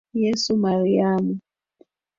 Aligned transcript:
Yesu 0.21 0.51
Mariamu. 0.63 1.33